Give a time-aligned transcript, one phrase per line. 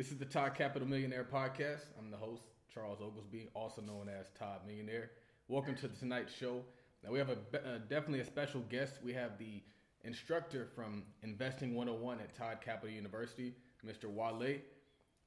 [0.00, 1.84] This is the Todd Capital Millionaire Podcast.
[1.98, 5.10] I'm the host, Charles Oglesby, also known as Todd Millionaire.
[5.46, 6.62] Welcome to tonight's show.
[7.04, 8.94] Now, we have a, uh, definitely a special guest.
[9.04, 9.62] We have the
[10.04, 13.52] instructor from Investing 101 at Todd Capital University,
[13.86, 14.06] Mr.
[14.06, 14.60] Wale.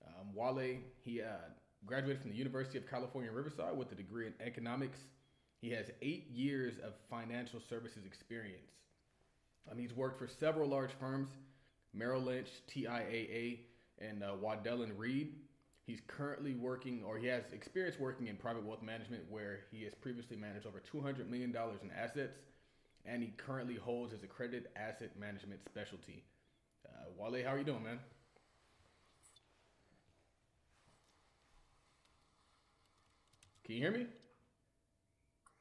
[0.08, 1.26] Um, Wale, he uh,
[1.86, 4.98] graduated from the University of California, Riverside with a degree in economics.
[5.62, 8.72] He has eight years of financial services experience.
[9.72, 11.30] Um, he's worked for several large firms,
[11.94, 13.60] Merrill Lynch, TIAA,
[14.00, 15.34] and uh, Waddell and Reed.
[15.86, 19.94] He's currently working, or he has experience working in private wealth management, where he has
[19.94, 22.38] previously managed over $200 million in assets,
[23.06, 26.24] and he currently holds his accredited asset management specialty.
[26.86, 28.00] Uh, Wale, how are you doing, man?
[33.66, 34.06] Can you hear me?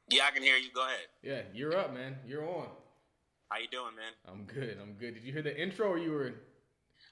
[0.09, 0.69] Yeah, I can hear you.
[0.73, 1.07] Go ahead.
[1.21, 2.17] Yeah, you're up, man.
[2.27, 2.67] You're on.
[3.49, 4.13] How you doing, man?
[4.27, 4.77] I'm good.
[4.81, 5.13] I'm good.
[5.13, 6.33] Did you hear the intro, or you were?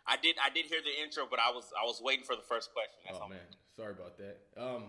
[0.07, 0.35] I did.
[0.43, 2.99] I did hear the intro, but I was I was waiting for the first question.
[3.05, 3.39] That's oh man,
[3.75, 4.37] sorry about that.
[4.57, 4.83] Um.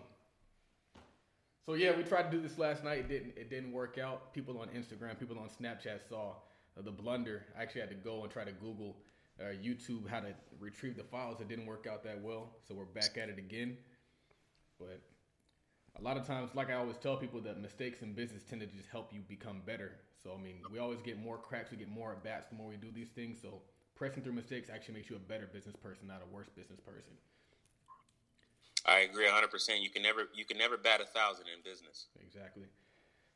[1.67, 2.99] So yeah, we tried to do this last night.
[2.99, 3.35] It didn't.
[3.37, 4.33] It didn't work out.
[4.33, 6.35] People on Instagram, people on Snapchat saw
[6.79, 7.45] uh, the blunder.
[7.59, 8.97] I actually had to go and try to Google
[9.41, 11.41] uh, YouTube how to retrieve the files.
[11.41, 13.77] It didn't work out that well, so we're back at it again.
[14.79, 15.01] But
[15.99, 18.67] a lot of times, like I always tell people, that mistakes in business tend to
[18.67, 19.93] just help you become better.
[20.23, 22.69] So I mean, we always get more cracks, we get more at bats the more
[22.69, 23.39] we do these things.
[23.41, 23.63] So
[23.95, 27.13] pressing through mistakes actually makes you a better business person, not a worse business person.
[28.87, 29.51] I agree 100.
[29.51, 32.07] percent You can never you can never bat a thousand in business.
[32.21, 32.65] Exactly.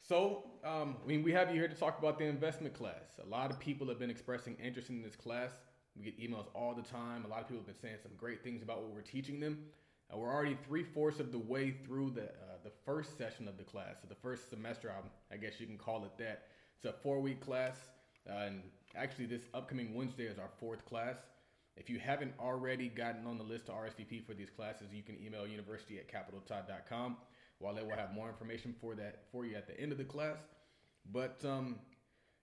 [0.03, 3.19] So, um, I mean, we have you here to talk about the investment class.
[3.21, 5.51] A lot of people have been expressing interest in this class.
[5.97, 7.25] We get emails all the time.
[7.25, 9.59] A lot of people have been saying some great things about what we're teaching them.
[10.13, 13.57] Uh, we're already three fourths of the way through the uh, the first session of
[13.59, 14.93] the class, so the first semester.
[15.33, 16.45] I guess you can call it that.
[16.77, 17.77] It's a four week class,
[18.29, 18.63] uh, and
[18.97, 21.16] actually, this upcoming Wednesday is our fourth class.
[21.77, 25.16] If you haven't already gotten on the list to RSVP for these classes, you can
[25.22, 27.17] email university at capitaltodd.com.
[27.58, 30.05] While they will have more information for that for you at the end of the
[30.05, 30.36] class.
[31.11, 31.79] But um,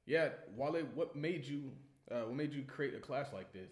[0.05, 1.71] yeah, Wale, what made you
[2.11, 3.69] uh, what made you create a class like this?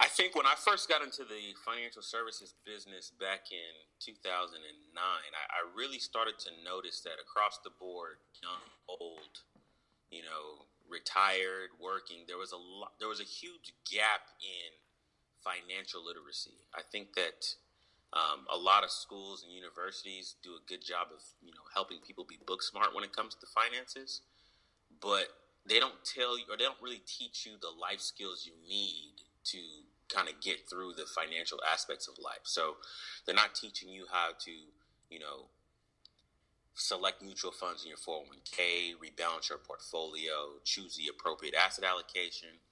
[0.00, 4.62] I think when I first got into the financial services business back in 2009,
[4.94, 9.42] I, I really started to notice that across the board, young, old,
[10.10, 14.72] you know, retired, working, there was a lot, there was a huge gap in
[15.44, 16.66] financial literacy.
[16.74, 17.54] I think that
[18.12, 21.98] um, a lot of schools and universities do a good job of you know helping
[22.00, 24.22] people be book smart when it comes to finances,
[25.00, 25.28] but
[25.68, 29.20] they don't tell you or they don't really teach you the life skills you need
[29.44, 29.58] to
[30.08, 32.44] kind of get through the financial aspects of life.
[32.44, 32.76] So
[33.26, 34.50] they're not teaching you how to,
[35.10, 35.52] you know,
[36.78, 42.62] select mutual funds in your 401k, rebalance your portfolio, choose the appropriate asset allocation.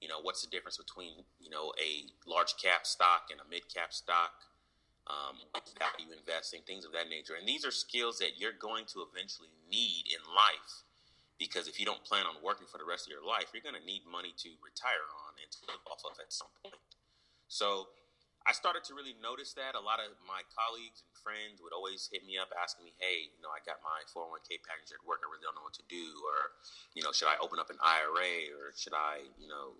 [0.00, 3.62] You know, what's the difference between, you know, a large cap stock and a mid
[3.72, 4.32] cap stock?
[5.06, 5.38] Um,
[5.78, 7.38] value investing, things of that nature.
[7.38, 10.82] And these are skills that you're going to eventually need in life
[11.38, 13.78] because if you don't plan on working for the rest of your life, you're going
[13.78, 16.74] to need money to retire on and to live off of at some point.
[17.46, 17.94] So
[18.46, 19.74] I started to really notice that.
[19.74, 23.28] A lot of my colleagues and friends would always hit me up asking me, hey,
[23.34, 25.20] you know, I got my 401k package at work.
[25.20, 26.14] I really don't know what to do.
[26.22, 26.54] Or,
[26.94, 29.74] you know, should I open up an IRA or should I, you know,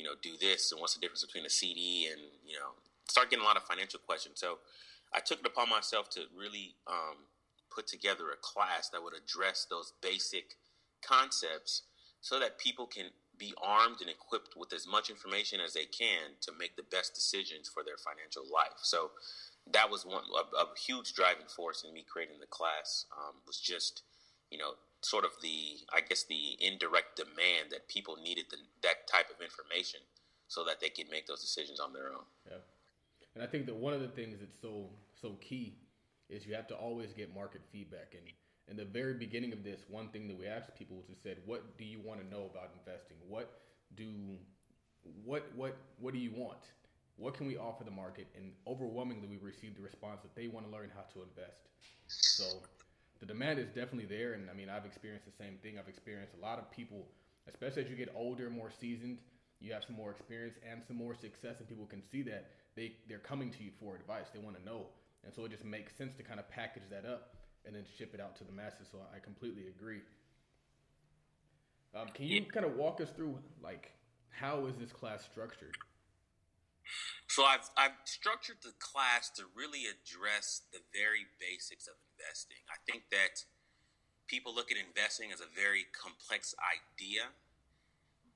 [0.00, 0.72] you know, do this?
[0.72, 3.68] And what's the difference between a CD and, you know, start getting a lot of
[3.68, 4.40] financial questions.
[4.40, 4.64] So
[5.12, 7.28] I took it upon myself to really um,
[7.68, 10.56] put together a class that would address those basic–
[11.02, 11.82] concepts
[12.20, 13.06] so that people can
[13.38, 17.14] be armed and equipped with as much information as they can to make the best
[17.14, 18.78] decisions for their financial life.
[18.82, 19.10] So
[19.72, 23.06] that was one a, a huge driving force in me creating the class.
[23.16, 24.02] Um, was just
[24.50, 29.06] you know sort of the I guess the indirect demand that people needed the, that
[29.06, 30.00] type of information
[30.48, 32.24] so that they could make those decisions on their own.
[32.46, 32.64] Yeah,
[33.34, 35.78] and I think that one of the things that's so so key
[36.28, 38.24] is you have to always get market feedback and
[38.70, 41.38] in the very beginning of this, one thing that we asked people was to said,
[41.46, 43.16] "What do you want to know about investing?
[43.26, 43.60] What
[43.96, 44.38] do
[45.24, 46.60] what what what do you want?
[47.16, 50.66] What can we offer the market?" And overwhelmingly, we received the response that they want
[50.66, 51.68] to learn how to invest.
[52.08, 52.44] So
[53.20, 55.78] the demand is definitely there, and I mean, I've experienced the same thing.
[55.78, 57.08] I've experienced a lot of people,
[57.48, 59.18] especially as you get older, more seasoned.
[59.60, 62.96] You have some more experience and some more success, and people can see that they
[63.08, 64.26] they're coming to you for advice.
[64.32, 64.88] They want to know,
[65.24, 68.12] and so it just makes sense to kind of package that up and then ship
[68.14, 68.88] it out to the masses.
[68.90, 70.00] So I completely agree.
[71.94, 73.92] Um, can you kind of walk us through like
[74.30, 75.76] how is this class structured?
[77.28, 82.58] So I've I've structured the class to really address the very basics of investing.
[82.70, 83.44] I think that
[84.28, 87.22] people look at investing as a very complex idea,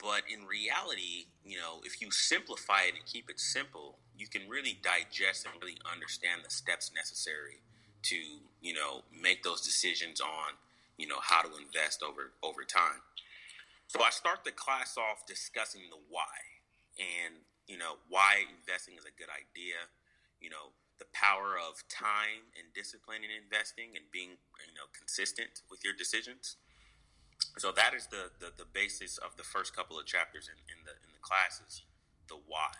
[0.01, 4.49] But in reality, you know, if you simplify it and keep it simple, you can
[4.49, 7.63] really digest and really understand the steps necessary
[8.03, 8.17] to,
[8.61, 10.59] you know, make those decisions on,
[10.99, 13.03] you know, how to invest over over time.
[13.87, 16.63] So I start the class off discussing the why
[16.97, 19.93] and, you know, why investing is a good idea,
[20.41, 25.61] you know, the power of time and discipline in investing and being, you know, consistent
[25.71, 26.57] with your decisions
[27.59, 30.85] so that is the, the, the basis of the first couple of chapters in, in
[30.85, 31.83] the in the classes,
[32.29, 32.73] the why.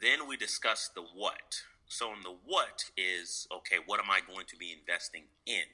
[0.00, 1.62] Then we discuss the what.
[1.88, 5.68] So in the what is okay, what am I going to be investing in?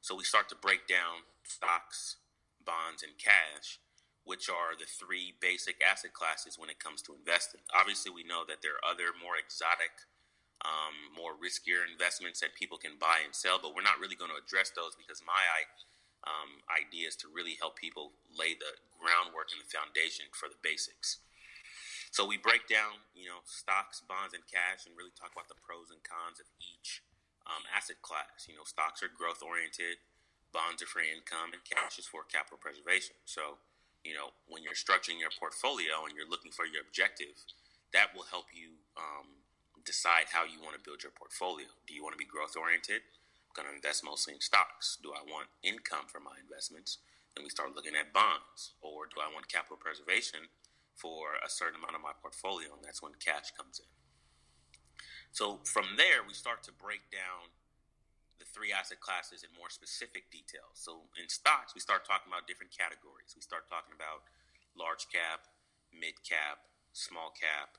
[0.00, 2.16] So we start to break down stocks,
[2.64, 3.80] bonds, and cash,
[4.24, 7.60] which are the three basic asset classes when it comes to investing.
[7.72, 10.04] Obviously, we know that there are other more exotic,
[10.64, 14.32] um, more riskier investments that people can buy and sell, but we're not really going
[14.32, 15.40] to address those because my
[16.24, 16.64] um,
[17.04, 21.20] is to really help people lay the groundwork and the foundation for the basics.
[22.14, 25.58] So we break down, you know, stocks, bonds, and cash, and really talk about the
[25.58, 27.02] pros and cons of each
[27.42, 28.46] um, asset class.
[28.46, 29.98] You know, stocks are growth oriented,
[30.54, 33.18] bonds are for income, and cash is for capital preservation.
[33.26, 33.58] So,
[34.06, 37.34] you know, when you're structuring your portfolio and you're looking for your objective,
[37.90, 39.42] that will help you um,
[39.82, 41.66] decide how you want to build your portfolio.
[41.90, 43.02] Do you want to be growth oriented?
[43.50, 45.02] I'm going to invest mostly in stocks.
[45.02, 47.02] Do I want income for my investments?
[47.34, 48.78] Then we start looking at bonds.
[48.78, 50.46] Or do I want capital preservation
[50.94, 52.72] for a certain amount of my portfolio?
[52.74, 53.90] And that's when cash comes in.
[55.34, 57.50] So from there, we start to break down
[58.38, 60.78] the three asset classes in more specific details.
[60.78, 63.34] So in stocks, we start talking about different categories.
[63.34, 64.26] We start talking about
[64.78, 65.50] large cap,
[65.90, 67.78] mid cap, small cap,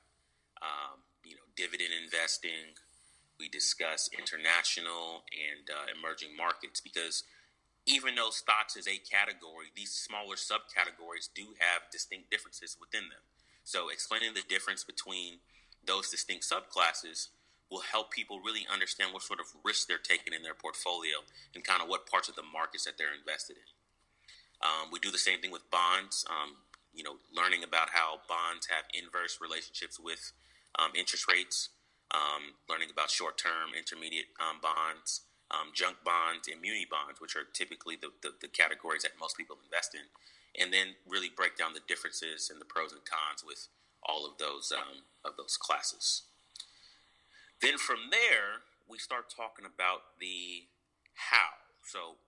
[0.60, 2.76] um, you know, dividend investing,
[3.38, 7.24] we discuss international and uh, emerging markets because
[7.86, 13.22] even though stocks is a category, these smaller subcategories do have distinct differences within them.
[13.64, 15.38] So, explaining the difference between
[15.86, 17.28] those distinct subclasses
[17.70, 21.18] will help people really understand what sort of risks they're taking in their portfolio
[21.54, 23.68] and kind of what parts of the markets that they're invested in.
[24.62, 26.24] Um, we do the same thing with bonds.
[26.30, 26.56] Um,
[26.94, 30.32] you know, learning about how bonds have inverse relationships with
[30.78, 31.70] um, interest rates
[32.14, 37.36] um, learning about short term, intermediate um, bonds, um, junk bonds, and muni bonds, which
[37.36, 40.06] are typically the, the, the, categories that most people invest in,
[40.60, 43.68] and then really break down the differences and the pros and cons with
[44.02, 46.22] all of those um, of those classes.
[47.62, 50.66] Then from there, we start talking about the
[51.30, 51.62] how.
[51.86, 52.18] So,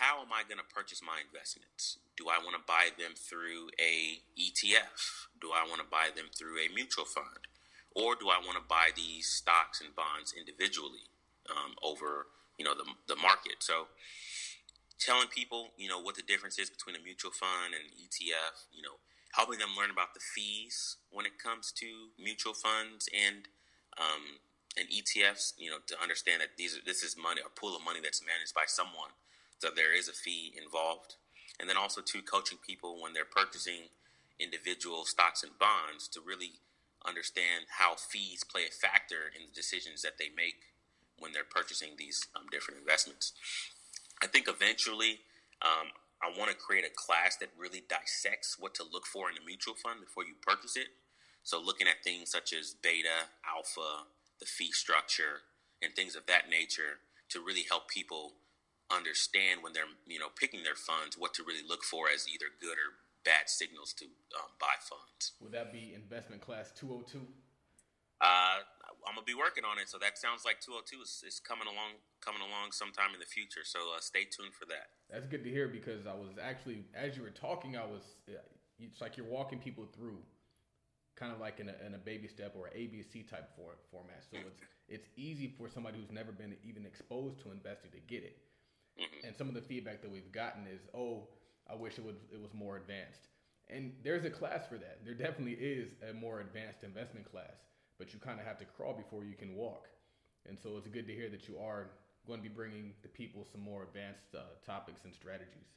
[0.00, 1.98] how am I going to purchase my investments?
[2.16, 5.30] Do I want to buy them through a ETF?
[5.40, 7.46] Do I want to buy them through a mutual fund?
[7.94, 11.06] or do I want to buy these stocks and bonds individually
[11.50, 12.26] um, over
[12.58, 13.60] you know the the market?
[13.60, 13.88] So
[14.98, 18.82] telling people you know what the difference is between a mutual fund and ETF, you
[18.82, 18.96] know,
[19.32, 23.48] helping them learn about the fees when it comes to mutual funds and
[23.98, 24.40] um,
[24.76, 28.00] and ETFs, you know, to understand that these this is money, a pool of money
[28.02, 29.14] that's managed by someone,
[29.58, 31.16] so there is a fee involved,
[31.60, 33.90] and then also to coaching people when they're purchasing
[34.38, 36.58] individual stocks and bonds to really
[37.06, 40.73] understand how fees play a factor in the decisions that they make
[41.24, 43.32] when they're purchasing these um, different investments.
[44.22, 45.24] I think eventually
[45.64, 45.88] um,
[46.20, 49.44] I want to create a class that really dissects what to look for in a
[49.44, 50.92] mutual fund before you purchase it.
[51.42, 54.04] So, looking at things such as beta, alpha,
[54.40, 55.48] the fee structure,
[55.82, 57.00] and things of that nature
[57.30, 58.32] to really help people
[58.92, 62.52] understand when they're you know picking their funds what to really look for as either
[62.60, 64.04] good or bad signals to
[64.36, 65.32] um, buy funds.
[65.40, 67.20] Would that be investment class 202?
[68.20, 68.60] Uh,
[69.06, 72.00] I'm gonna be working on it, so that sounds like 202 is, is coming along,
[72.24, 73.62] coming along sometime in the future.
[73.64, 74.96] So uh, stay tuned for that.
[75.12, 78.02] That's good to hear because I was actually, as you were talking, I was,
[78.78, 80.18] it's like you're walking people through,
[81.16, 84.24] kind of like in a, in a baby step or ABC type for, format.
[84.30, 88.22] So it's it's easy for somebody who's never been even exposed to investing to get
[88.22, 88.38] it.
[89.00, 89.26] Mm-hmm.
[89.26, 91.28] And some of the feedback that we've gotten is, oh,
[91.70, 93.28] I wish it would it was more advanced.
[93.68, 95.00] And there's a class for that.
[95.04, 97.56] There definitely is a more advanced investment class,
[97.98, 99.88] but you kind of have to crawl before you can walk.
[100.48, 101.90] And so it's good to hear that you are
[102.26, 105.68] going to be bringing the people some more advanced uh, topics and strategies.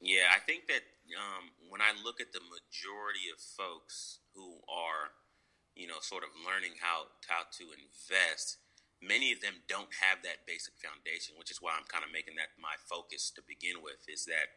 [0.00, 0.84] Yeah, I think that
[1.16, 5.16] um, when I look at the majority of folks who are,
[5.72, 8.60] you know, sort of learning how how to invest,
[9.00, 12.36] many of them don't have that basic foundation, which is why I'm kind of making
[12.36, 14.04] that my focus to begin with.
[14.04, 14.52] Is that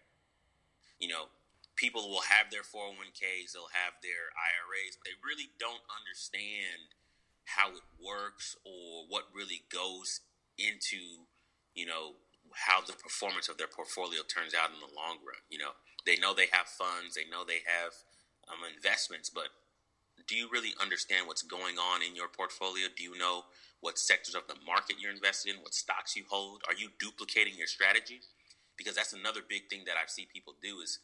[1.00, 1.32] you know,
[1.80, 6.92] people will have their 401ks, they'll have their IRAs, but they really don't understand
[7.58, 10.22] how it works or what really goes
[10.58, 11.26] into,
[11.74, 12.20] you know,
[12.54, 15.42] how the performance of their portfolio turns out in the long run.
[15.50, 15.74] You know,
[16.06, 17.94] they know they have funds, they know they have
[18.50, 19.50] um, investments, but
[20.28, 22.88] do you really understand what's going on in your portfolio?
[22.96, 23.46] Do you know
[23.82, 26.62] what sectors of the market you're invested in, what stocks you hold?
[26.68, 28.20] Are you duplicating your strategy?
[28.78, 31.00] Because that's another big thing that I see people do is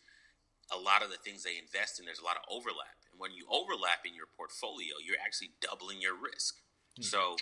[0.73, 3.04] a lot of the things they invest in, there's a lot of overlap.
[3.17, 6.59] When you overlap in your portfolio, you're actually doubling your risk.
[6.99, 7.07] Mm-hmm.
[7.07, 7.35] So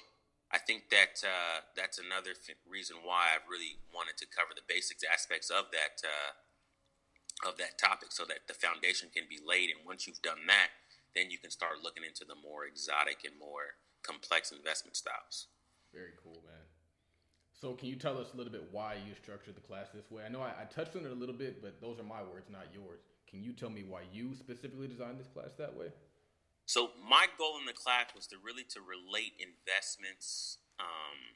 [0.53, 4.65] I think that uh, that's another f- reason why I've really wanted to cover the
[4.69, 9.73] basics aspects of that uh, of that topic, so that the foundation can be laid.
[9.73, 10.69] And once you've done that,
[11.17, 15.49] then you can start looking into the more exotic and more complex investment styles.
[15.91, 16.69] Very cool, man.
[17.53, 20.23] So, can you tell us a little bit why you structured the class this way?
[20.25, 22.49] I know I, I touched on it a little bit, but those are my words,
[22.51, 22.99] not yours.
[23.33, 25.87] Can you tell me why you specifically designed this class that way?
[26.67, 31.33] So, my goal in the class was to really to relate investments um,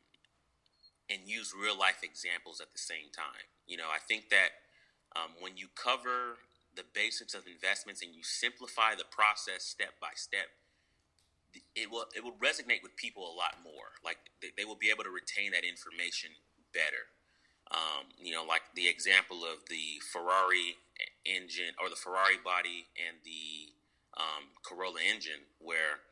[1.09, 3.49] and use real life examples at the same time.
[3.65, 4.69] You know, I think that
[5.17, 6.37] um, when you cover
[6.75, 10.53] the basics of investments and you simplify the process step by step,
[11.75, 13.97] it will it will resonate with people a lot more.
[14.05, 16.29] Like they, will be able to retain that information
[16.77, 17.09] better.
[17.73, 20.77] Um, you know, like the example of the Ferrari
[21.27, 23.75] engine or the Ferrari body and the
[24.15, 26.07] um, Corolla engine, where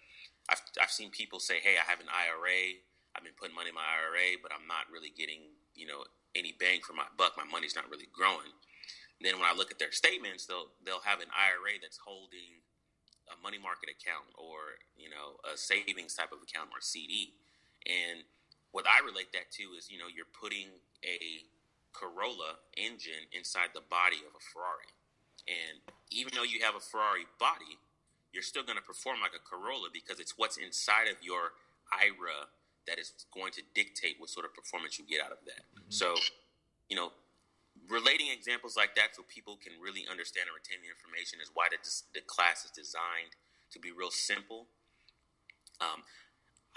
[0.51, 2.83] I've, I've seen people say, "Hey, I have an IRA.
[3.15, 6.05] I've been putting money in my IRA, but I'm not really getting you know
[6.35, 7.33] any bang for my buck.
[7.39, 8.51] My money's not really growing."
[9.23, 12.61] Then when I look at their statements, they'll they'll have an IRA that's holding
[13.31, 17.33] a money market account or you know a savings type of account or CD.
[17.87, 18.27] And
[18.75, 21.47] what I relate that to is you know you're putting a
[21.95, 24.91] Corolla engine inside the body of a Ferrari,
[25.47, 27.77] and even though you have a Ferrari body,
[28.33, 31.55] you're still going to perform like a Corolla because it's what's inside of your
[31.93, 32.51] IRA
[32.87, 35.65] that is going to dictate what sort of performance you get out of that.
[35.73, 35.89] Mm-hmm.
[35.89, 36.15] So,
[36.89, 37.11] you know,
[37.89, 41.67] relating examples like that so people can really understand and retain the information is why
[41.71, 41.79] the,
[42.13, 43.35] the class is designed
[43.71, 44.67] to be real simple.
[45.81, 46.05] Um,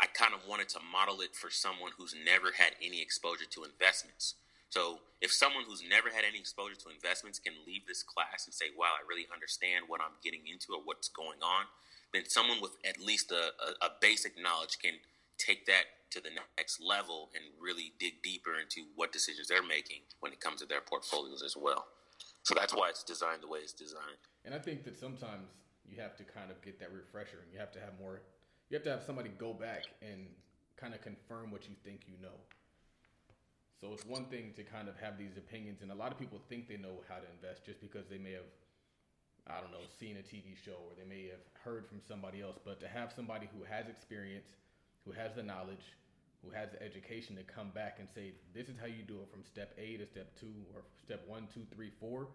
[0.01, 3.65] I kind of wanted to model it for someone who's never had any exposure to
[3.65, 4.35] investments.
[4.71, 8.55] So if someone who's never had any exposure to investments can leave this class and
[8.55, 11.67] say, wow, I really understand what I'm getting into or what's going on,
[12.13, 15.01] then someone with at least a, a, a basic knowledge can
[15.39, 20.01] take that to the next level and really dig deeper into what decisions they're making
[20.21, 21.87] when it comes to their portfolios as well.
[22.43, 24.25] So that's why it's designed the way it's designed.
[24.45, 25.49] And I think that sometimes
[25.85, 28.23] you have to kind of get that refresher and you have to have more
[28.71, 30.27] you have to have somebody go back and
[30.77, 32.37] kind of confirm what you think you know.
[33.81, 36.41] So it's one thing to kind of have these opinions and a lot of people
[36.49, 38.51] think they know how to invest just because they may have
[39.49, 42.59] I don't know, seen a TV show or they may have heard from somebody else,
[42.65, 44.49] but to have somebody who has experience,
[45.07, 45.97] who has the knowledge,
[46.45, 49.31] who has the education to come back and say, this is how you do it
[49.33, 52.29] from step A to step two or step one, two, three, four.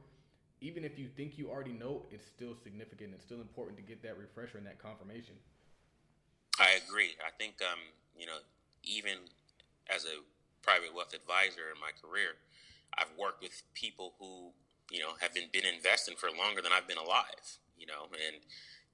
[0.60, 3.14] Even if you think you already know, it's still significant.
[3.14, 5.36] It's still important to get that refresher and that confirmation.
[6.60, 7.14] I agree.
[7.26, 7.80] I think, um,
[8.18, 8.38] you know,
[8.84, 9.18] even
[9.94, 10.18] as a
[10.64, 12.40] private wealth advisor in my career,
[12.98, 14.52] I've worked with people who,
[14.90, 18.42] you know, have been, been investing for longer than I've been alive, you know, and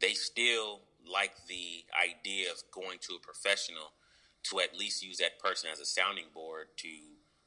[0.01, 3.93] they still like the idea of going to a professional
[4.43, 6.89] to at least use that person as a sounding board to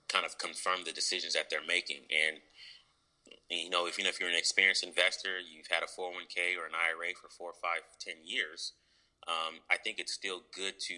[0.09, 2.05] kind of confirm the decisions that they're making.
[2.13, 2.39] And
[3.49, 6.67] you know, if you know if you're an experienced investor, you've had a 401k or
[6.67, 8.73] an IRA for four, five, ten years.
[9.29, 10.95] Um, I think it's still good to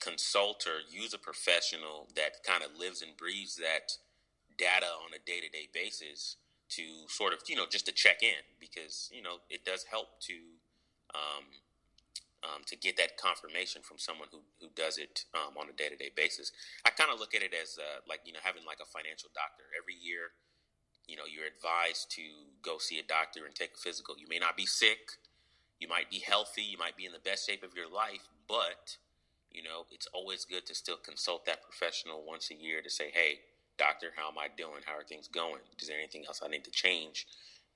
[0.00, 3.92] consult or use a professional that kind of lives and breathes that
[4.56, 6.36] data on a day to day basis
[6.68, 10.20] to sort of you know just to check in because you know it does help
[10.20, 10.34] to
[11.14, 11.44] um,
[12.44, 15.88] um, to get that confirmation from someone who, who does it um, on a day
[15.88, 16.52] to day basis.
[16.84, 19.30] I kind of look at it as uh, like you know having like a financial
[19.34, 20.36] doctor every year.
[21.08, 22.22] You know, you're advised to
[22.60, 24.14] go see a doctor and take a physical.
[24.18, 25.16] You may not be sick,
[25.80, 29.00] you might be healthy, you might be in the best shape of your life, but
[29.52, 33.10] you know it's always good to still consult that professional once a year to say,
[33.12, 33.40] hey,
[33.78, 34.82] doctor, how am I doing?
[34.84, 35.60] How are things going?
[35.80, 37.26] Is there anything else I need to change?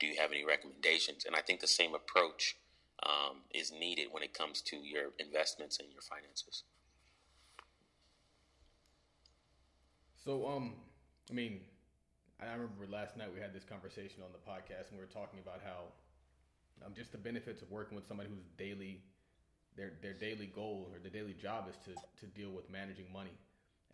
[0.01, 1.25] Do you have any recommendations?
[1.25, 2.57] And I think the same approach
[3.05, 6.65] um, is needed when it comes to your investments and your finances.
[10.25, 10.75] So, um,
[11.31, 11.61] I mean,
[12.41, 15.41] I remember last night we had this conversation on the podcast, and we were talking
[15.41, 15.91] about how
[16.85, 19.03] um, just the benefits of working with somebody who's daily
[19.77, 23.37] their their daily goal or their daily job is to to deal with managing money,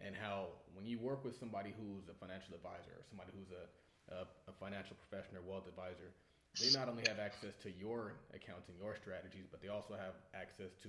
[0.05, 3.65] and how when you work with somebody who's a financial advisor or somebody who's a
[4.09, 6.09] a, a financial professional, or wealth advisor,
[6.57, 10.17] they not only have access to your accounts and your strategies, but they also have
[10.33, 10.89] access to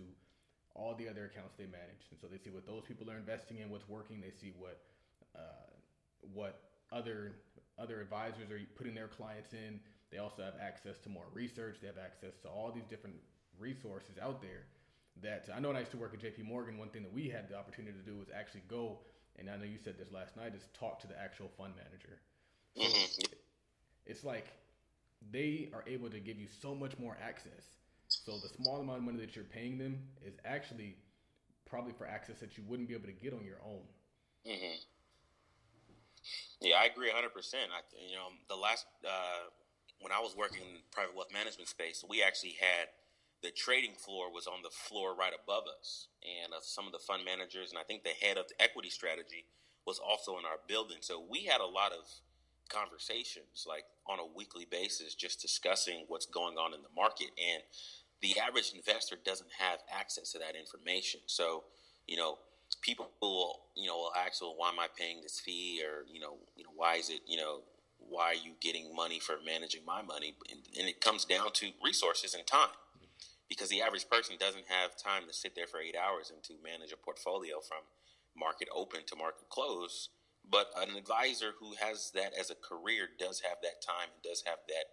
[0.74, 2.08] all the other accounts they manage.
[2.12, 4.22] And so they see what those people are investing in, what's working.
[4.22, 4.80] They see what
[5.36, 5.74] uh,
[6.34, 7.36] what other
[7.78, 9.80] other advisors are putting their clients in.
[10.12, 11.78] They also have access to more research.
[11.82, 13.16] They have access to all these different
[13.60, 14.66] resources out there.
[15.22, 16.44] That I know when I used to work at J.P.
[16.44, 19.00] Morgan, one thing that we had the opportunity to do was actually go,
[19.38, 22.20] and I know you said this last night, is talk to the actual fund manager.
[22.78, 23.24] Mm-hmm.
[24.06, 24.48] It's like
[25.32, 27.76] they are able to give you so much more access.
[28.08, 30.96] So the small amount of money that you're paying them is actually
[31.70, 33.84] probably for access that you wouldn't be able to get on your own.
[34.48, 34.76] Mm-hmm.
[36.62, 37.34] Yeah, I agree 100.
[37.34, 39.50] percent I, you know, the last uh,
[40.02, 42.88] when I was working in private wealth management space, we actually had
[43.42, 47.00] the trading floor was on the floor right above us, and uh, some of the
[47.00, 49.46] fund managers and I think the head of the equity strategy
[49.86, 50.98] was also in our building.
[51.02, 52.06] So we had a lot of
[52.70, 57.28] conversations, like on a weekly basis, just discussing what's going on in the market.
[57.38, 57.64] And
[58.22, 61.22] the average investor doesn't have access to that information.
[61.26, 61.64] So,
[62.08, 62.38] you know,
[62.82, 65.82] people will, you know, will ask, well, why am I paying this fee?
[65.84, 67.62] Or, you know, you know, why is it, you know,
[67.98, 70.36] why are you getting money for managing my money?
[70.52, 72.70] And, and it comes down to resources and time.
[73.50, 76.54] Because the average person doesn't have time to sit there for eight hours and to
[76.64, 77.80] manage a portfolio from
[78.38, 80.10] market open to market close.
[80.50, 84.44] But an advisor who has that as a career does have that time and does
[84.46, 84.86] have that,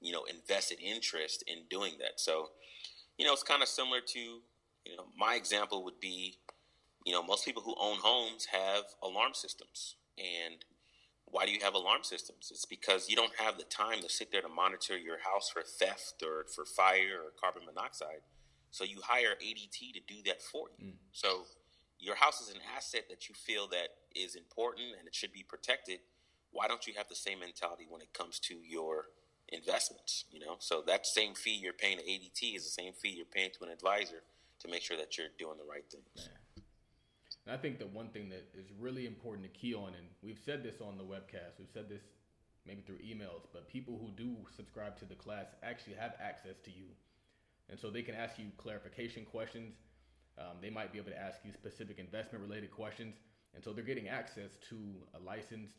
[0.00, 2.18] you know, invested interest in doing that.
[2.20, 2.50] So,
[3.16, 6.38] you know, it's kind of similar to, you know, my example would be,
[7.06, 9.96] you know, most people who own homes have alarm systems.
[10.18, 10.64] And
[11.30, 12.48] why do you have alarm systems?
[12.50, 15.62] It's because you don't have the time to sit there to monitor your house for
[15.62, 18.22] theft or for fire or carbon monoxide.
[18.70, 20.86] So you hire ADT to do that for you.
[20.88, 20.92] Mm.
[21.12, 21.44] So
[21.98, 25.42] your house is an asset that you feel that is important and it should be
[25.42, 26.00] protected.
[26.52, 29.06] Why don't you have the same mentality when it comes to your
[29.52, 30.24] investments.
[30.30, 33.26] You know, so that same fee you're paying to ADT is the same fee you're
[33.26, 34.22] paying to an advisor
[34.60, 36.28] to make sure that you're doing the right things.
[37.50, 40.38] And I think that one thing that is really important to key on, and we've
[40.38, 42.02] said this on the webcast, we've said this
[42.64, 46.70] maybe through emails, but people who do subscribe to the class actually have access to
[46.70, 46.84] you.
[47.68, 49.74] And so they can ask you clarification questions.
[50.38, 53.16] Um, they might be able to ask you specific investment related questions.
[53.52, 54.76] And so they're getting access to
[55.14, 55.74] a licensed,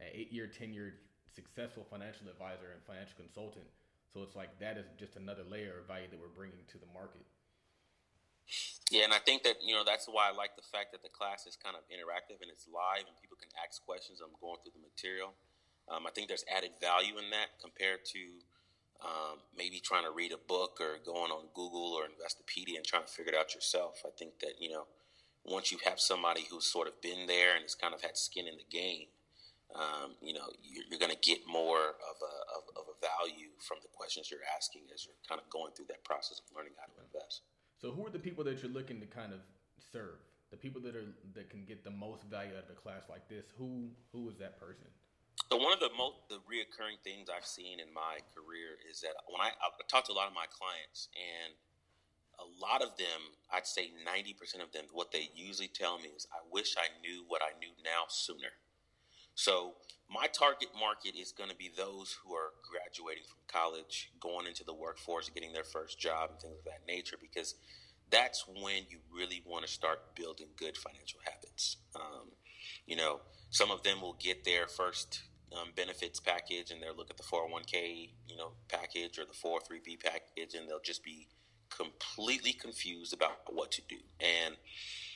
[0.00, 0.98] eight year, tenured
[1.32, 3.66] successful financial advisor and financial consultant.
[4.12, 6.90] So it's like that is just another layer of value that we're bringing to the
[6.92, 7.22] market.
[8.94, 11.10] Yeah, and I think that you know that's why I like the fact that the
[11.10, 14.22] class is kind of interactive and it's live and people can ask questions.
[14.22, 15.34] I'm going through the material.
[15.90, 18.22] Um, I think there's added value in that compared to
[19.02, 23.02] um, maybe trying to read a book or going on Google or Investopedia and trying
[23.02, 24.06] to figure it out yourself.
[24.06, 24.86] I think that you know
[25.42, 28.46] once you have somebody who's sort of been there and has kind of had skin
[28.46, 29.10] in the game,
[29.74, 33.50] um, you know, you're, you're going to get more of a, of, of, a value
[33.58, 36.78] from the questions you're asking as you're kind of going through that process of learning
[36.78, 37.42] how to invest.
[37.84, 39.44] So, who are the people that you're looking to kind of
[39.92, 40.16] serve?
[40.48, 41.04] The people that are
[41.36, 43.44] that can get the most value out of a class like this.
[43.60, 44.88] Who who is that person?
[45.52, 49.12] So one of the most the reoccurring things I've seen in my career is that
[49.28, 51.52] when I, I talk to a lot of my clients and
[52.40, 53.20] a lot of them,
[53.52, 57.28] I'd say 90% of them, what they usually tell me is, I wish I knew
[57.28, 58.50] what I knew now sooner.
[59.34, 59.74] So
[60.10, 64.64] my target market is going to be those who are graduating from college, going into
[64.64, 67.54] the workforce, getting their first job, and things of that nature, because
[68.10, 71.78] that's when you really want to start building good financial habits.
[71.96, 72.30] Um,
[72.86, 73.20] you know,
[73.50, 77.22] some of them will get their first um, benefits package and they'll look at the
[77.22, 81.28] 401k, you know, package or the 403b package, and they'll just be
[81.70, 83.96] completely confused about what to do.
[84.20, 84.56] And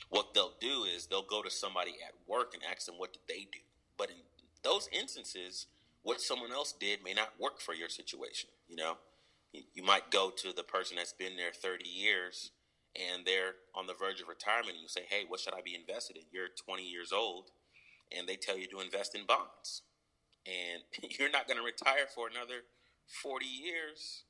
[0.09, 3.21] what they'll do is they'll go to somebody at work and ask them what did
[3.27, 3.59] they do
[3.99, 4.15] but in
[4.63, 5.67] those instances,
[6.01, 8.49] what someone else did may not work for your situation.
[8.67, 8.97] You know,
[9.51, 12.51] you might go to the person that's been there 30 years
[12.95, 15.75] and they're on the verge of retirement and you say, hey, what should I be
[15.75, 16.23] invested in?
[16.31, 17.51] You're 20 years old
[18.15, 19.83] and they tell you to invest in bonds.
[20.47, 20.81] And
[21.19, 22.63] you're not going to retire for another
[23.21, 24.23] 40 years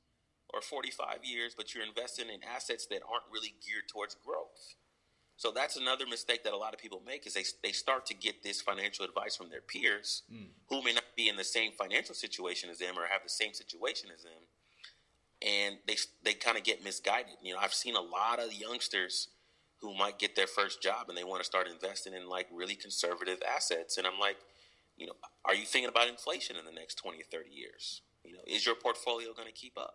[0.52, 4.74] or 45 years, but you're investing in assets that aren't really geared towards growth.
[5.40, 8.14] So that's another mistake that a lot of people make is they they start to
[8.14, 10.48] get this financial advice from their peers mm.
[10.68, 13.54] who may not be in the same financial situation as them or have the same
[13.54, 14.42] situation as them,
[15.40, 17.32] and they they kind of get misguided.
[17.42, 19.28] You know, I've seen a lot of youngsters
[19.80, 22.74] who might get their first job and they want to start investing in like really
[22.74, 24.36] conservative assets, and I'm like,
[24.98, 25.14] you know,
[25.46, 28.02] are you thinking about inflation in the next twenty or thirty years?
[28.26, 29.94] You know, is your portfolio going to keep up?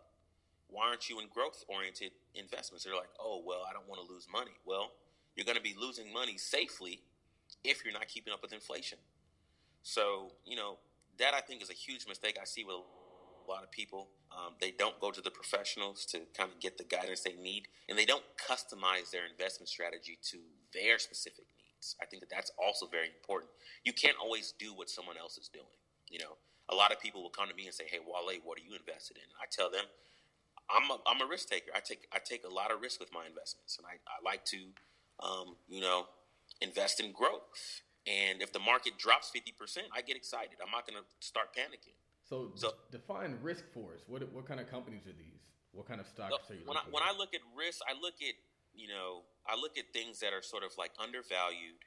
[0.70, 2.84] Why aren't you in growth oriented investments?
[2.84, 4.58] They're like, oh well, I don't want to lose money.
[4.66, 4.90] Well
[5.36, 7.02] you're going to be losing money safely
[7.64, 8.98] if you're not keeping up with inflation.
[9.84, 10.78] So, you know,
[11.18, 14.10] that I think is a huge mistake I see with a lot of people.
[14.32, 17.68] Um, they don't go to the professionals to kind of get the guidance they need,
[17.88, 20.40] and they don't customize their investment strategy to
[20.74, 21.96] their specific needs.
[22.02, 23.52] I think that that's also very important.
[23.84, 25.72] You can't always do what someone else is doing.
[26.10, 26.38] You know,
[26.70, 28.76] a lot of people will come to me and say, "Hey, Wale, what are you
[28.76, 29.86] invested in?" And I tell them,
[30.70, 31.72] "I'm a, I'm a risk taker.
[31.76, 34.44] I take I take a lot of risk with my investments, and I, I like
[34.46, 34.74] to,
[35.20, 36.08] um, you know,
[36.62, 37.82] invest in growth.
[38.08, 40.58] And if the market drops fifty percent, I get excited.
[40.64, 44.02] I'm not going to start panicking." So, so define risk for us.
[44.08, 45.42] What what kind of companies are these?
[45.72, 46.64] What kind of stocks so are you?
[46.66, 48.36] When I, when I look at risk, I look at
[48.74, 51.82] you know I look at things that are sort of like undervalued,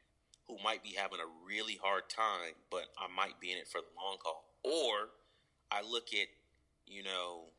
[0.46, 3.80] who might be having a really hard time, but I might be in it for
[3.80, 4.44] the long haul.
[4.64, 5.10] Or
[5.70, 6.28] I look at
[6.86, 7.50] you know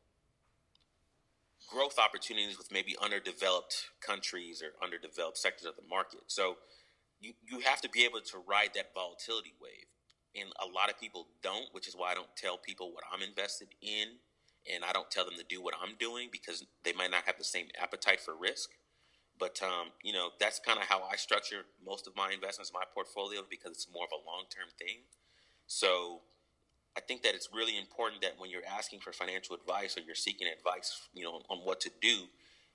[1.70, 6.20] growth opportunities with maybe underdeveloped countries or underdeveloped sectors of the market.
[6.26, 6.56] So
[7.20, 9.86] you you have to be able to ride that volatility wave
[10.34, 13.22] and a lot of people don't, which is why I don't tell people what I'm
[13.22, 14.18] invested in,
[14.72, 17.38] and I don't tell them to do what I'm doing because they might not have
[17.38, 18.70] the same appetite for risk.
[19.38, 22.84] But um, you know, that's kind of how I structure most of my investments, my
[22.94, 25.02] portfolio, because it's more of a long term thing.
[25.66, 26.20] So
[26.96, 30.14] I think that it's really important that when you're asking for financial advice or you're
[30.14, 32.24] seeking advice, you know, on what to do,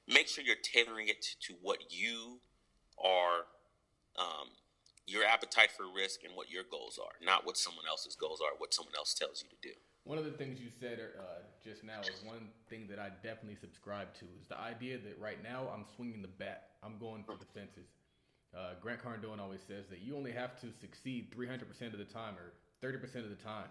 [0.08, 2.40] make sure you're tailoring it to what you
[3.04, 3.46] are
[4.18, 4.50] um,
[5.06, 8.58] your appetite for risk and what your goals are, not what someone else's goals are,
[8.58, 9.76] what someone else tells you to do.
[10.04, 13.58] One of the things you said uh, just now is one thing that I definitely
[13.60, 16.70] subscribe to is the idea that right now I'm swinging the bat.
[16.84, 17.90] I'm going for the fences.
[18.56, 22.36] Uh, Grant Cardone always says that you only have to succeed 300% of the time
[22.38, 22.54] or
[22.88, 23.68] 30% of the time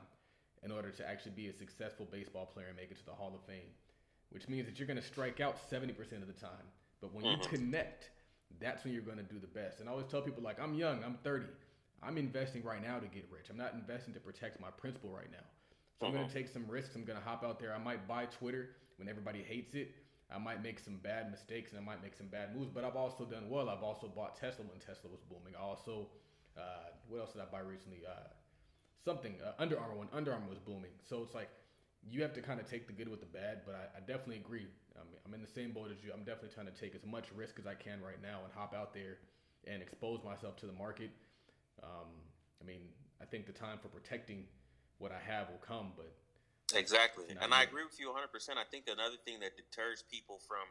[0.65, 3.33] in order to actually be a successful baseball player and make it to the Hall
[3.35, 3.71] of Fame,
[4.31, 5.91] which means that you're going to strike out 70%
[6.23, 6.67] of the time.
[7.01, 7.43] But when mm-hmm.
[7.43, 8.11] you connect
[8.61, 9.81] that's when you're going to do the best.
[9.81, 11.47] And I always tell people like I'm young, I'm 30.
[12.03, 13.47] I'm investing right now to get rich.
[13.51, 15.45] I'm not investing to protect my principal right now.
[16.01, 16.07] So.
[16.07, 16.95] I'm going to take some risks.
[16.97, 17.75] I'm going to hop out there.
[17.75, 19.95] I might buy Twitter when everybody hates it.
[20.35, 22.97] I might make some bad mistakes and I might make some bad moves, but I've
[22.97, 23.69] also done well.
[23.69, 25.55] I've also bought Tesla when Tesla was booming.
[25.57, 26.09] I also,
[26.57, 28.01] uh, what else did I buy recently?
[28.07, 28.29] Uh,
[29.05, 30.91] something uh, Under Armour when Under Armour was booming.
[31.09, 31.49] So it's like
[32.09, 34.37] you have to kind of take the good with the bad, but I, I definitely
[34.37, 34.67] agree.
[34.97, 36.13] I'm, I'm in the same boat as you.
[36.13, 38.75] I'm definitely trying to take as much risk as I can right now and hop
[38.75, 39.19] out there
[39.67, 41.11] and expose myself to the market.
[41.83, 42.09] Um,
[42.61, 42.81] I mean,
[43.21, 44.45] I think the time for protecting
[44.99, 46.13] what I have will come, but
[46.77, 47.25] exactly.
[47.41, 48.29] And I agree with you 100.
[48.29, 50.65] percent I think another thing that deters people from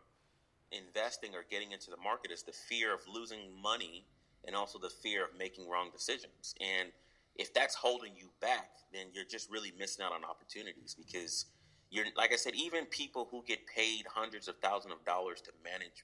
[0.71, 4.05] investing or getting into the market is the fear of losing money
[4.45, 6.55] and also the fear of making wrong decisions.
[6.59, 6.89] And
[7.35, 11.45] if that's holding you back, then you're just really missing out on opportunities because
[11.89, 15.51] you're like I said, even people who get paid hundreds of thousands of dollars to
[15.63, 16.03] manage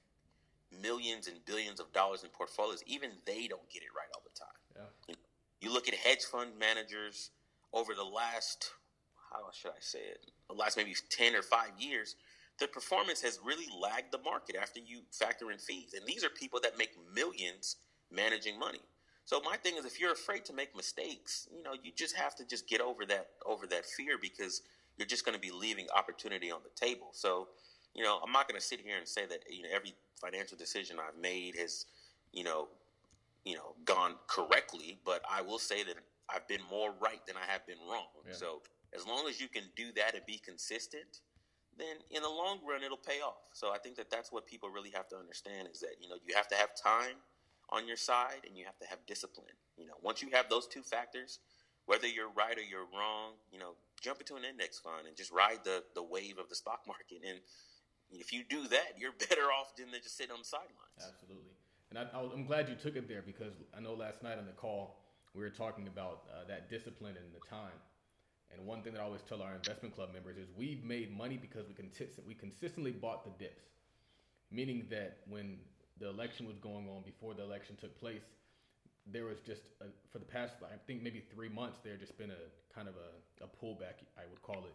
[0.82, 4.38] millions and billions of dollars in portfolios, even they don't get it right all the
[4.38, 4.88] time.
[5.08, 5.14] Yeah.
[5.60, 7.30] You look at hedge fund managers
[7.72, 8.72] over the last
[9.30, 10.30] how should I say it?
[10.48, 12.16] The last maybe ten or five years,
[12.58, 15.94] the performance has really lagged the market after you factor in fees.
[15.94, 17.76] And these are people that make millions
[18.10, 18.80] managing money.
[19.24, 22.34] So my thing is, if you're afraid to make mistakes, you know, you just have
[22.36, 24.62] to just get over that over that fear because
[24.96, 27.08] you're just going to be leaving opportunity on the table.
[27.12, 27.48] So,
[27.94, 30.58] you know, I'm not going to sit here and say that you know every financial
[30.58, 31.86] decision I've made has,
[32.32, 32.68] you know,
[33.44, 35.94] you know, gone correctly, but I will say that
[36.28, 38.08] I've been more right than I have been wrong.
[38.26, 38.34] Yeah.
[38.34, 38.62] So,
[38.94, 41.20] as long as you can do that and be consistent,
[41.78, 43.48] then in the long run it'll pay off.
[43.52, 46.16] So I think that that's what people really have to understand is that you know
[46.26, 47.16] you have to have time
[47.70, 49.54] on your side and you have to have discipline.
[49.76, 51.38] You know, once you have those two factors,
[51.86, 55.32] whether you're right or you're wrong, you know, jump into an index fund and just
[55.32, 57.22] ride the, the wave of the stock market.
[57.26, 57.40] And
[58.12, 60.98] if you do that, you're better off than just sit on the sidelines.
[60.98, 61.54] Absolutely.
[61.90, 64.52] And I, am glad you took it there because I know last night on the
[64.52, 65.00] call
[65.34, 67.78] we were talking about uh, that discipline and the time.
[68.52, 71.36] And one thing that I always tell our investment club members is we've made money
[71.36, 73.62] because we consist- we consistently bought the dips,
[74.50, 75.58] meaning that when
[76.00, 78.22] the election was going on before the election took place,
[79.06, 82.30] there was just a, for the past I think maybe three months there just been
[82.30, 84.74] a kind of a, a pullback I would call it.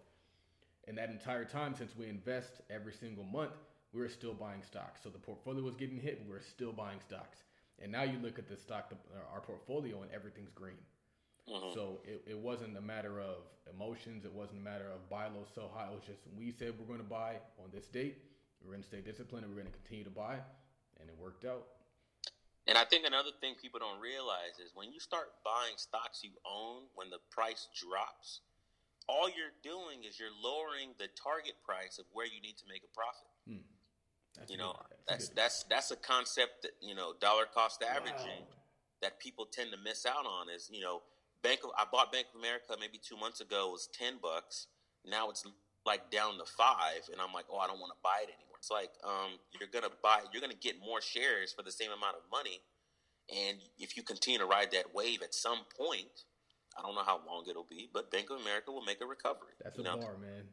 [0.88, 3.54] And that entire time since we invest every single month,
[3.92, 5.02] we were still buying stocks.
[5.04, 7.40] So the portfolio was getting hit, but we were still buying stocks.
[7.82, 8.94] And now you look at the stock,
[9.34, 10.78] our portfolio, and everything's green.
[11.50, 11.74] Mm-hmm.
[11.74, 13.38] So it, it wasn't a matter of
[13.74, 14.26] emotions.
[14.26, 15.88] It wasn't a matter of buy low, sell high.
[15.88, 18.18] It was just we said we're going to buy on this date.
[18.64, 20.38] We're going to stay disciplined and we're going to continue to buy
[21.00, 21.66] and it worked out.
[22.68, 26.32] And I think another thing people don't realize is when you start buying stocks you
[26.50, 28.42] own when the price drops,
[29.08, 32.82] all you're doing is you're lowering the target price of where you need to make
[32.82, 33.30] a profit.
[33.46, 34.50] Hmm.
[34.50, 34.76] you know,
[35.08, 38.58] that's that's, that's that's a concept that you know dollar cost averaging wow.
[39.02, 40.50] that people tend to miss out on.
[40.50, 41.04] Is you know,
[41.44, 44.68] Bank of I bought Bank of America maybe two months ago it was ten bucks.
[45.06, 45.46] Now it's
[45.86, 48.55] like down to five, and I'm like, oh, I don't want to buy it anymore.
[48.66, 52.16] It's like um, you're gonna buy, you're gonna get more shares for the same amount
[52.16, 52.62] of money,
[53.30, 56.26] And if you continue to ride that wave at some point,
[56.76, 59.54] I don't know how long it'll be, but Bank of America will make a recovery.
[59.64, 59.98] That's a know?
[59.98, 60.46] bar, man.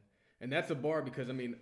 [0.43, 1.57] And that's a bar because I mean,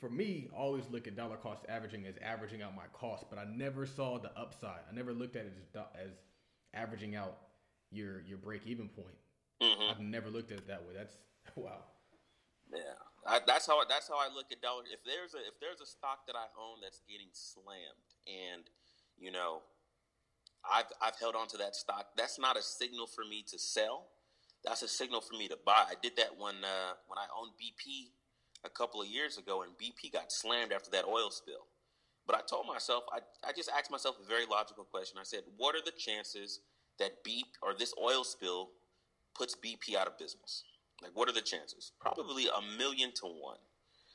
[0.00, 3.38] for me, I always look at dollar cost averaging as averaging out my cost, but
[3.38, 4.80] I never saw the upside.
[4.90, 6.12] I never looked at it as, as
[6.72, 7.36] averaging out
[7.90, 9.18] your your break even point.
[9.62, 9.90] Mm-hmm.
[9.90, 10.94] I've never looked at it that way.
[10.96, 11.14] That's
[11.54, 11.84] wow.
[12.72, 12.80] Yeah,
[13.26, 14.82] I, that's how that's how I look at dollar.
[14.90, 18.64] If there's a if there's a stock that I own that's getting slammed, and
[19.18, 19.62] you know,
[20.66, 22.06] I've I've held on to that stock.
[22.16, 24.06] That's not a signal for me to sell.
[24.64, 25.86] That's a signal for me to buy.
[25.86, 28.10] I did that when uh, when I owned BP
[28.64, 31.66] a couple of years ago, and BP got slammed after that oil spill.
[32.26, 35.18] But I told myself, I, I just asked myself a very logical question.
[35.20, 36.60] I said, what are the chances
[36.98, 38.70] that BP or this oil spill
[39.34, 40.62] puts BP out of business?
[41.02, 41.92] Like, what are the chances?
[42.00, 43.58] Probably a million to one.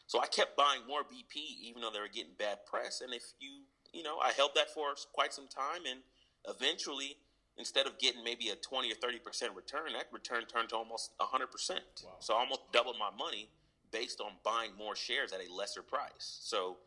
[0.07, 3.01] So I kept buying more BP, even though they were getting bad press.
[3.01, 5.99] And if you, you know, I held that for quite some time, and
[6.47, 7.17] eventually,
[7.57, 11.11] instead of getting maybe a twenty or thirty percent return, that return turned to almost
[11.19, 11.83] hundred percent.
[12.05, 12.11] Wow.
[12.19, 13.49] So I almost doubled my money
[13.91, 16.39] based on buying more shares at a lesser price.
[16.41, 16.77] So,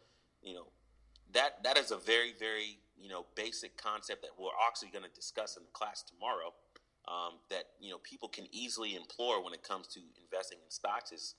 [0.43, 0.67] you know,
[1.33, 5.15] that that is a very very you know basic concept that we're actually going to
[5.15, 6.55] discuss in the class tomorrow.
[7.09, 11.13] Um, that you know people can easily employ when it comes to investing in stocks
[11.13, 11.35] is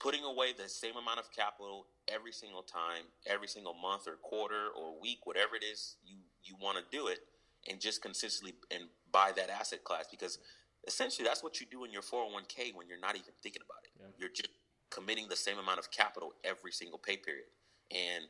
[0.00, 4.68] putting away the same amount of capital every single time, every single month or quarter
[4.76, 7.20] or week, whatever it is you you want to do it,
[7.68, 10.38] and just consistently and buy that asset class because
[10.86, 13.90] essentially that's what you do in your 401k when you're not even thinking about it.
[13.98, 14.06] Yeah.
[14.18, 14.50] You're just
[14.90, 17.46] committing the same amount of capital every single pay period.
[17.90, 18.24] And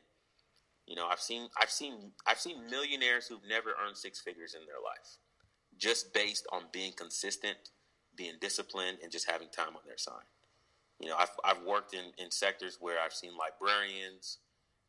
[0.87, 4.65] you know, I've seen I've seen I've seen millionaires who've never earned six figures in
[4.65, 5.17] their life
[5.77, 7.57] just based on being consistent,
[8.15, 10.25] being disciplined and just having time on their side.
[10.99, 14.37] You know, I've, I've worked in, in sectors where I've seen librarians,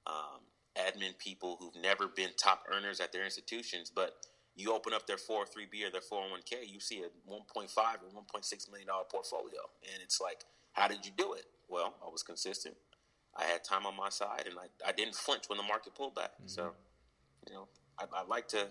[0.06, 0.40] um,
[0.76, 4.14] admin people who've never been top earners at their institutions, but
[4.54, 8.86] you open up their 403b or their 401k, you see a 1.5 or 1.6 million
[8.86, 9.60] dollar portfolio,
[9.92, 11.44] and it's like, how did you do it?
[11.68, 12.76] Well, I was consistent.
[13.36, 16.14] I had time on my side, and I, I didn't flinch when the market pulled
[16.14, 16.32] back.
[16.34, 16.48] Mm-hmm.
[16.48, 16.72] So,
[17.46, 17.68] you know,
[17.98, 18.66] I, I, like to,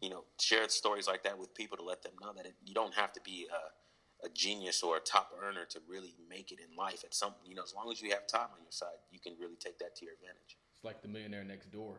[0.00, 2.74] you know, share stories like that with people to let them know that it, you
[2.74, 6.58] don't have to be a, a, genius or a top earner to really make it
[6.58, 7.04] in life.
[7.04, 9.34] At some, you know, as long as you have time on your side, you can
[9.40, 10.58] really take that to your advantage.
[10.74, 11.96] It's like the millionaire next door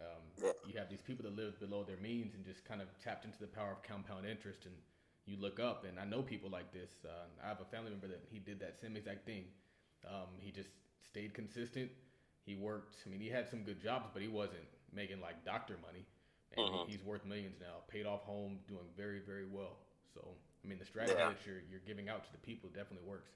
[0.00, 0.52] um, yeah.
[0.66, 3.38] You have these people that live below their means and just kind of tapped into
[3.38, 4.64] the power of compound interest.
[4.64, 4.74] And
[5.26, 6.90] you look up, and I know people like this.
[7.04, 9.44] Uh, I have a family member that he did that same exact thing.
[10.06, 10.70] Um, he just
[11.06, 11.90] stayed consistent.
[12.44, 12.96] He worked.
[13.06, 16.04] I mean, he had some good jobs, but he wasn't making like doctor money.
[16.56, 16.84] And uh-huh.
[16.86, 17.80] he's worth millions now.
[17.88, 19.78] Paid off home, doing very, very well.
[20.12, 20.20] So,
[20.64, 21.28] I mean, the strategy yeah.
[21.28, 23.30] that you're you're giving out to the people definitely works.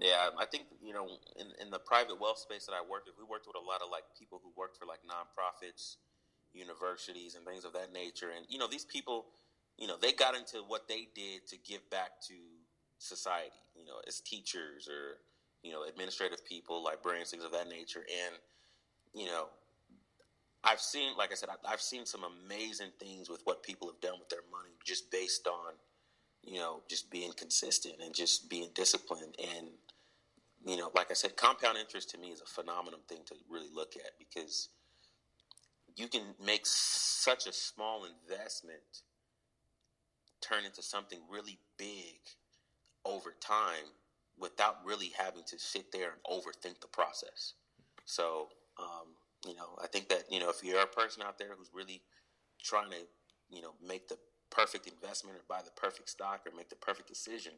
[0.00, 3.16] Yeah, I think you know in in the private wealth space that I worked with,
[3.18, 5.96] we worked with a lot of like people who worked for like nonprofits,
[6.52, 8.28] universities, and things of that nature.
[8.34, 9.26] And you know, these people,
[9.78, 12.34] you know, they got into what they did to give back to
[12.98, 13.56] society.
[13.74, 15.20] You know, as teachers or
[15.62, 18.04] you know administrative people, librarians, things of that nature.
[18.04, 18.36] And
[19.14, 19.48] you know,
[20.66, 24.18] I've seen, like I said, I've seen some amazing things with what people have done
[24.18, 25.74] with their money, just based on
[26.46, 29.68] you know, just being consistent and just being disciplined and
[30.64, 33.68] you know, like I said, compound interest to me is a phenomenal thing to really
[33.72, 34.68] look at because
[35.96, 38.80] you can make such a small investment
[40.40, 42.18] turn into something really big
[43.04, 43.92] over time
[44.38, 47.54] without really having to sit there and overthink the process.
[48.04, 48.48] So,
[48.78, 49.14] um,
[49.46, 52.02] you know, I think that, you know, if you're a person out there who's really
[52.62, 52.98] trying to,
[53.48, 54.18] you know, make the
[54.50, 57.52] perfect investment or buy the perfect stock or make the perfect decision,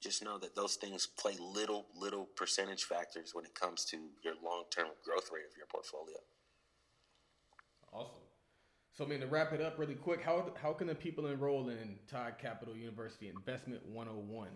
[0.00, 4.34] just know that those things play little, little percentage factors when it comes to your
[4.44, 6.18] long term growth rate of your portfolio.
[7.92, 8.22] Awesome.
[8.94, 11.68] So, I mean, to wrap it up really quick, how, how can the people enroll
[11.68, 14.48] in Todd Capital University Investment 101?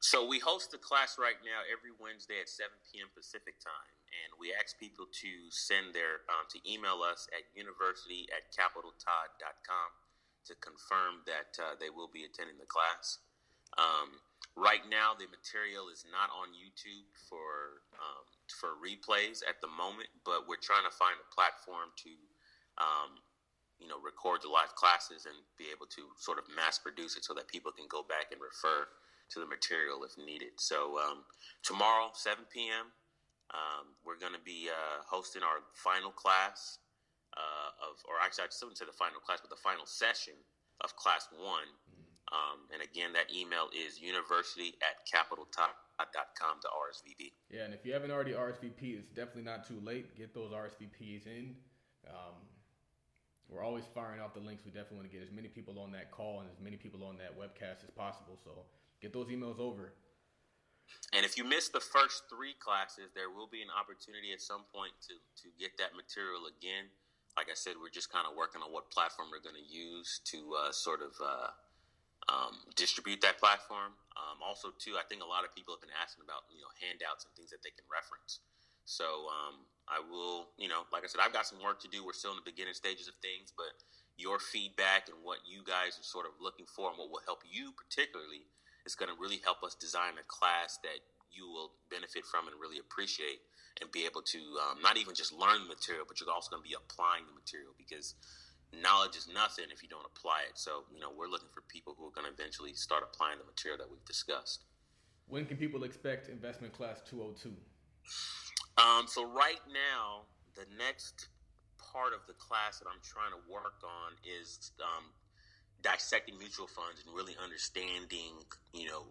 [0.00, 3.08] So, we host a class right now every Wednesday at 7 p.m.
[3.14, 3.93] Pacific time.
[4.22, 9.90] And we ask people to send their, um, to email us at university at capitaltodd.com
[10.46, 13.18] to confirm that uh, they will be attending the class.
[13.74, 14.22] Um,
[14.54, 20.06] Right now, the material is not on YouTube for um, for replays at the moment,
[20.22, 22.14] but we're trying to find a platform to,
[22.78, 23.18] um,
[23.82, 27.26] you know, record the live classes and be able to sort of mass produce it
[27.26, 28.86] so that people can go back and refer
[29.34, 30.54] to the material if needed.
[30.62, 31.26] So um,
[31.66, 32.94] tomorrow, 7 p.m.,
[33.54, 36.82] um, we're going to be uh, hosting our final class
[37.38, 40.34] uh, of, or actually, I shouldn't say the final class, but the final session
[40.82, 41.70] of class one
[42.32, 47.32] um, and again, that email is university at capitaltodd.com to RSVP.
[47.50, 50.16] Yeah, and if you haven't already RSVP, it's definitely not too late.
[50.16, 51.54] Get those RSVPs in.
[52.08, 52.34] Um,
[53.48, 54.64] we're always firing off the links.
[54.64, 57.04] We definitely want to get as many people on that call and as many people
[57.04, 58.38] on that webcast as possible.
[58.42, 58.64] So
[59.02, 59.92] get those emails over.
[61.14, 64.66] And if you miss the first three classes, there will be an opportunity at some
[64.74, 66.90] point to, to get that material again.
[67.38, 70.22] Like I said, we're just kind of working on what platform we're going to use
[70.30, 71.50] to uh, sort of uh,
[72.30, 73.94] um, distribute that platform.
[74.14, 76.70] Um, also, too, I think a lot of people have been asking about you know
[76.78, 78.42] handouts and things that they can reference.
[78.84, 82.04] So um, I will, you know, like I said, I've got some work to do.
[82.04, 83.72] We're still in the beginning stages of things, but
[84.16, 87.42] your feedback and what you guys are sort of looking for and what will help
[87.42, 88.46] you particularly
[88.86, 91.00] is going to really help us design a class that
[91.32, 93.42] you will benefit from and really appreciate
[93.82, 96.62] and be able to um, not even just learn the material, but you're also going
[96.62, 98.14] to be applying the material because
[98.70, 100.54] knowledge is nothing if you don't apply it.
[100.54, 103.46] So, you know, we're looking for people who are going to eventually start applying the
[103.46, 104.64] material that we've discussed.
[105.26, 107.50] When can people expect investment class 202?
[108.76, 111.28] Um, so right now, the next
[111.78, 115.10] part of the class that I'm trying to work on is um,
[115.84, 118.32] dissecting mutual funds and really understanding,
[118.72, 119.04] you know,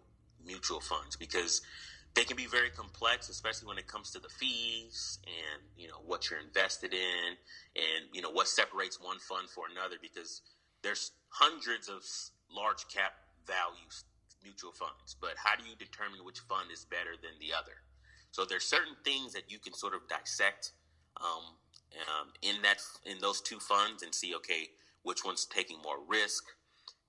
[0.44, 1.62] mutual funds because
[2.14, 6.02] they can be very complex, especially when it comes to the fees and you know
[6.04, 7.28] what you're invested in
[7.76, 10.42] and you know what separates one fund for another because
[10.82, 12.02] there's hundreds of
[12.54, 13.14] large cap
[13.46, 13.88] value
[14.44, 17.80] mutual funds, but how do you determine which fund is better than the other?
[18.30, 20.72] So there's certain things that you can sort of dissect
[21.16, 21.56] um,
[21.94, 24.68] um, in that in those two funds and see okay
[25.02, 26.44] which one's taking more risk,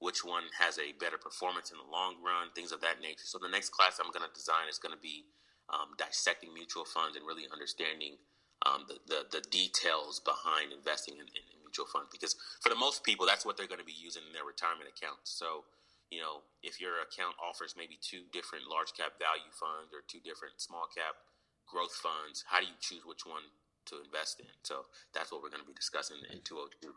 [0.06, 3.26] which one has a better performance in the long run, things of that nature.
[3.26, 5.26] So the next class I'm going to design is going to be
[5.74, 8.22] um, dissecting mutual funds and really understanding
[8.70, 13.04] um, the, the, the details behind investing in, in, mutual funds because for the most
[13.04, 15.34] people that's what they're going to be using in their retirement accounts.
[15.34, 15.66] So
[16.14, 20.22] you know, if your account offers maybe two different large cap value funds or two
[20.22, 21.18] different small cap
[21.66, 23.50] growth funds, how do you choose which one
[23.90, 24.54] to invest in?
[24.62, 24.86] So
[25.18, 26.94] that's what we're going to be discussing in 202.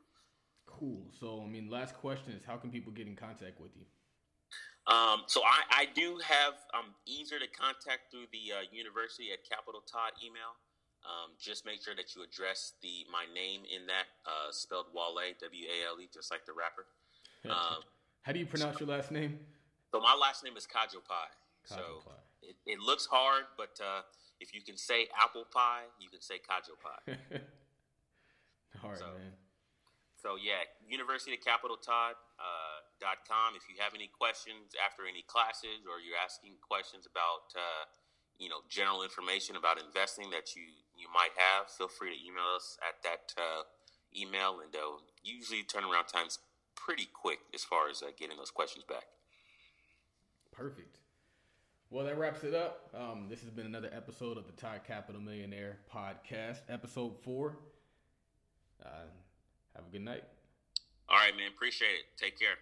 [0.68, 1.02] Cool.
[1.18, 3.84] So, I mean, last question is how can people get in contact with you?
[4.88, 9.44] Um, so I, I, do have um, easier to contact through the uh, university at
[9.44, 10.56] Capital Todd email.
[11.04, 15.36] Um, just make sure that you address the my name in that uh, spelled Wale
[15.40, 16.86] W A L E just like the rapper.
[17.48, 17.86] Um,
[18.22, 19.38] how do you pronounce your last name?
[19.92, 21.32] So my last name is Kajo Pie.
[21.64, 22.02] so
[22.42, 24.02] It, it, looks hard, but uh,
[24.40, 27.14] if you can say apple pie, you can say Kajo Pie.
[28.84, 29.32] All right, so, man.
[30.18, 33.54] So yeah, University of Capital Todd uh, dot com.
[33.54, 37.86] If you have any questions after any classes, or you're asking questions about uh,
[38.42, 40.66] you know general information about investing that you
[40.98, 43.62] you might have, feel free to email us at that uh,
[44.10, 46.42] email, and uh, usually turnaround times
[46.74, 49.06] pretty quick as far as uh, getting those questions back.
[50.50, 50.98] Perfect.
[51.90, 52.90] Well, that wraps it up.
[52.92, 57.56] Um, this has been another episode of the Todd Capital Millionaire Podcast, episode four.
[59.78, 60.24] Have a good night.
[61.08, 61.54] All right, man.
[61.54, 62.06] Appreciate it.
[62.18, 62.58] Take care.